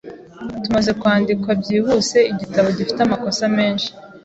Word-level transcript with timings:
Tumaze 0.63 0.91
kwandikwa 0.99 1.51
byihuse, 1.61 2.17
igitabo 2.31 2.67
gifite 2.77 2.99
amakosa 3.03 3.43
menshi. 3.57 3.89